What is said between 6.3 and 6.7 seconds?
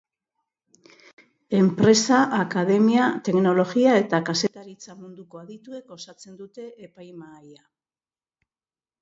dute